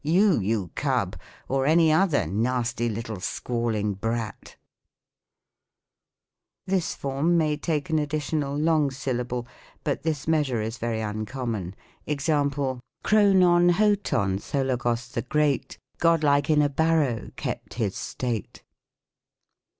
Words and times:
You, 0.03 0.39
you 0.39 0.71
cub, 0.73 1.15
or 1.47 1.67
any 1.67 1.91
other, 1.93 2.25
Nasty 2.25 2.89
little 2.89 3.19
squalling 3.19 3.93
brat." 3.93 4.55
"Would 6.65 6.71
you, 6.73 6.77
you 6.77 6.79
disagreeable 6.79 6.79
old 6.79 6.79
Bachelor'!'' 6.79 6.79
This 6.79 6.95
form 6.99 7.37
may 7.37 7.55
take 7.57 7.89
an 7.91 7.99
additional 7.99 8.57
long 8.57 8.89
syllable, 8.89 9.45
but 9.83 10.01
this 10.01 10.27
measure 10.27 10.59
is 10.59 10.79
very 10.79 11.01
uncommon. 11.01 11.75
Example:" 12.07 12.79
Chrononhotonthologos 13.05 15.11
the 15.11 15.21
Great, 15.21 15.77
Godlike 15.99 16.49
in 16.49 16.63
a 16.63 16.69
barrow 16.69 17.29
kept 17.35 17.75
his 17.75 17.95
state. 17.95 18.63